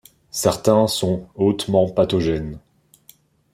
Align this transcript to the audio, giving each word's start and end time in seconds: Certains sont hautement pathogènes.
Certains 0.31 0.87
sont 0.87 1.27
hautement 1.35 1.87
pathogènes. 1.87 2.57